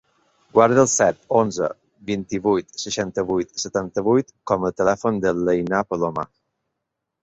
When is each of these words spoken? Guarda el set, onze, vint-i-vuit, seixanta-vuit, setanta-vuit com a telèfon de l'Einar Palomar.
Guarda 0.57 0.79
el 0.83 0.87
set, 0.93 1.19
onze, 1.41 1.67
vint-i-vuit, 2.09 2.71
seixanta-vuit, 2.85 3.55
setanta-vuit 3.67 4.35
com 4.53 4.69
a 4.73 4.77
telèfon 4.83 5.25
de 5.29 5.39
l'Einar 5.47 5.89
Palomar. 5.95 6.31